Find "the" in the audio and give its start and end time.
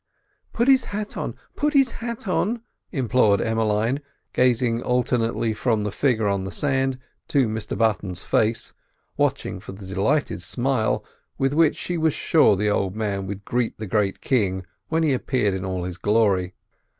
5.83-5.91, 6.43-6.49, 9.73-9.85, 12.55-12.67, 13.77-13.85